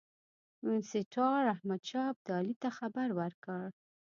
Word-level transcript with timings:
وینسیټار 0.67 1.43
احمدشاه 1.55 2.07
ابدالي 2.13 2.53
ته 2.61 2.69
خبر 2.77 3.07
ورکړ. 3.19 3.63